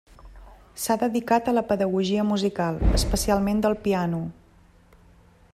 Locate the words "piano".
3.87-4.27